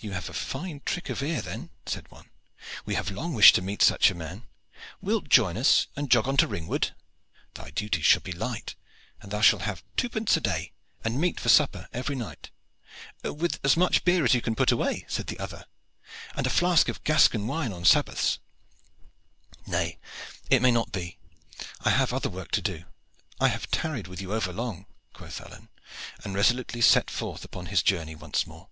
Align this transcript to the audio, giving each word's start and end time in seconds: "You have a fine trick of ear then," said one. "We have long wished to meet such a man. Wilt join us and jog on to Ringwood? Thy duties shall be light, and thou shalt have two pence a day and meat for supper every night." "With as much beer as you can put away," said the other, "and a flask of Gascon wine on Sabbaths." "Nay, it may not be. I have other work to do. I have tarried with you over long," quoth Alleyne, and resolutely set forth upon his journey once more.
"You 0.00 0.12
have 0.12 0.28
a 0.28 0.34
fine 0.34 0.82
trick 0.84 1.08
of 1.08 1.22
ear 1.22 1.40
then," 1.40 1.70
said 1.86 2.10
one. 2.10 2.28
"We 2.84 2.94
have 2.94 3.10
long 3.10 3.32
wished 3.32 3.54
to 3.54 3.62
meet 3.62 3.80
such 3.80 4.10
a 4.10 4.14
man. 4.14 4.42
Wilt 5.00 5.30
join 5.30 5.56
us 5.56 5.86
and 5.96 6.10
jog 6.10 6.28
on 6.28 6.36
to 6.36 6.46
Ringwood? 6.46 6.94
Thy 7.54 7.70
duties 7.70 8.04
shall 8.04 8.20
be 8.20 8.32
light, 8.32 8.74
and 9.22 9.30
thou 9.32 9.40
shalt 9.40 9.62
have 9.62 9.82
two 9.96 10.10
pence 10.10 10.36
a 10.36 10.42
day 10.42 10.74
and 11.02 11.18
meat 11.18 11.40
for 11.40 11.48
supper 11.48 11.88
every 11.94 12.14
night." 12.14 12.50
"With 13.24 13.58
as 13.64 13.78
much 13.78 14.04
beer 14.04 14.26
as 14.26 14.34
you 14.34 14.42
can 14.42 14.54
put 14.54 14.70
away," 14.70 15.06
said 15.08 15.28
the 15.28 15.38
other, 15.38 15.64
"and 16.36 16.46
a 16.46 16.50
flask 16.50 16.90
of 16.90 17.02
Gascon 17.04 17.46
wine 17.46 17.72
on 17.72 17.86
Sabbaths." 17.86 18.38
"Nay, 19.66 19.98
it 20.50 20.60
may 20.60 20.70
not 20.70 20.92
be. 20.92 21.16
I 21.80 21.88
have 21.88 22.12
other 22.12 22.28
work 22.28 22.50
to 22.50 22.60
do. 22.60 22.84
I 23.40 23.48
have 23.48 23.70
tarried 23.70 24.06
with 24.06 24.20
you 24.20 24.34
over 24.34 24.52
long," 24.52 24.84
quoth 25.14 25.40
Alleyne, 25.40 25.70
and 26.24 26.34
resolutely 26.34 26.82
set 26.82 27.10
forth 27.10 27.42
upon 27.42 27.64
his 27.72 27.82
journey 27.82 28.14
once 28.14 28.46
more. 28.46 28.68